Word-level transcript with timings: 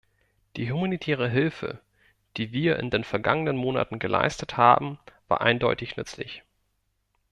Die 0.57 0.71
humanitäre 0.71 1.29
Hilfe, 1.29 1.79
die 2.35 2.51
wir 2.51 2.79
in 2.79 2.89
den 2.89 3.03
vergangenen 3.03 3.55
Monaten 3.55 3.99
geleistet 3.99 4.57
haben, 4.57 4.97
war 5.27 5.41
eindeutig 5.41 5.95
nützlich. 5.95 6.41